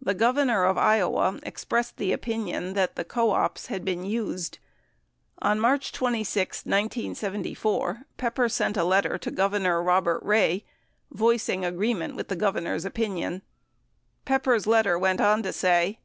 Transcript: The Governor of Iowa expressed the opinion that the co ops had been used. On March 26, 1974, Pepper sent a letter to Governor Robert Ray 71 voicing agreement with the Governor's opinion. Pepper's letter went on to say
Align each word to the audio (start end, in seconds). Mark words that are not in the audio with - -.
The 0.00 0.14
Governor 0.14 0.64
of 0.64 0.78
Iowa 0.78 1.38
expressed 1.42 1.98
the 1.98 2.12
opinion 2.12 2.72
that 2.72 2.96
the 2.96 3.04
co 3.04 3.32
ops 3.32 3.66
had 3.66 3.84
been 3.84 4.06
used. 4.06 4.58
On 5.40 5.60
March 5.60 5.92
26, 5.92 6.60
1974, 6.64 8.04
Pepper 8.16 8.48
sent 8.48 8.78
a 8.78 8.84
letter 8.84 9.18
to 9.18 9.30
Governor 9.30 9.82
Robert 9.82 10.22
Ray 10.22 10.64
71 11.12 11.18
voicing 11.18 11.64
agreement 11.66 12.16
with 12.16 12.28
the 12.28 12.36
Governor's 12.36 12.86
opinion. 12.86 13.42
Pepper's 14.24 14.66
letter 14.66 14.98
went 14.98 15.20
on 15.20 15.42
to 15.42 15.52
say 15.52 15.98